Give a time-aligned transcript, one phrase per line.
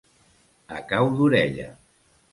[0.79, 1.69] A cau d'orella.